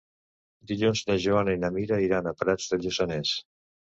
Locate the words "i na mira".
1.57-2.01